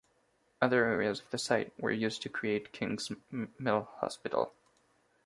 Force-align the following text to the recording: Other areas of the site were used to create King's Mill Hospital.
Other 0.63 0.85
areas 0.85 1.19
of 1.19 1.29
the 1.29 1.37
site 1.37 1.79
were 1.79 1.91
used 1.91 2.23
to 2.23 2.29
create 2.29 2.71
King's 2.71 3.11
Mill 3.59 3.83
Hospital. 3.97 4.51